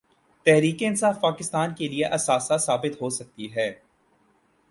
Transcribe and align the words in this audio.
تحریک 0.45 0.83
انصاف 0.83 1.19
پاکستان 1.21 1.75
کے 1.75 1.87
لیے 1.87 2.05
اثاثہ 2.05 2.57
ثابت 2.57 3.01
ہو 3.01 3.09
سکتی 3.09 3.55
ہے۔ 3.55 3.71